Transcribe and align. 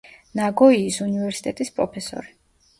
ნაგოიის 0.39 0.97
უნივერსიტეტის 1.07 1.73
პროფესორი. 1.79 2.37